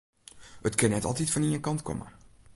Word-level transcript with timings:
It 0.69 0.77
kin 0.79 0.91
net 0.95 1.07
altyd 1.09 1.31
fan 1.35 1.47
ien 1.49 1.63
kant 1.69 1.85
komme. 1.91 2.07